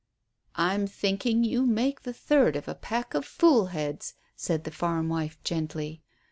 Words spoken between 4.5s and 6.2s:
the farm wife gently.